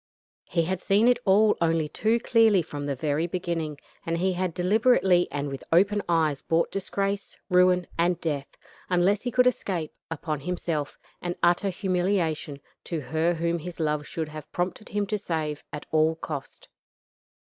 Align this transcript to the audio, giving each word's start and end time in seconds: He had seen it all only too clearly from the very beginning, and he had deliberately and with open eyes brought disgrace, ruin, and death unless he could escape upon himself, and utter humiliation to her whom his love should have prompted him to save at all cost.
He 0.49 0.63
had 0.63 0.81
seen 0.81 1.07
it 1.07 1.19
all 1.25 1.55
only 1.61 1.87
too 1.87 2.19
clearly 2.19 2.63
from 2.63 2.87
the 2.87 2.95
very 2.95 3.27
beginning, 3.27 3.77
and 4.03 4.17
he 4.17 4.33
had 4.33 4.51
deliberately 4.51 5.27
and 5.31 5.47
with 5.47 5.63
open 5.71 6.01
eyes 6.09 6.41
brought 6.41 6.71
disgrace, 6.71 7.37
ruin, 7.51 7.85
and 7.99 8.19
death 8.19 8.57
unless 8.89 9.21
he 9.21 9.29
could 9.29 9.45
escape 9.45 9.93
upon 10.09 10.39
himself, 10.39 10.97
and 11.21 11.35
utter 11.43 11.69
humiliation 11.69 12.61
to 12.85 12.99
her 12.99 13.35
whom 13.35 13.59
his 13.59 13.79
love 13.79 14.07
should 14.07 14.29
have 14.29 14.51
prompted 14.51 14.89
him 14.89 15.05
to 15.05 15.19
save 15.19 15.63
at 15.71 15.85
all 15.91 16.15
cost. 16.15 16.67